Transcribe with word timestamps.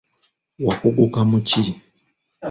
Wakuguka 0.65 1.19
mu 1.29 1.39
ki? 1.47 1.63